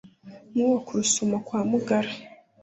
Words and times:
Nk'uwo 0.51 0.77
ku 0.85 0.91
Rusumo 0.99 1.37
kwa 1.45 1.61
Mugara 1.69 2.11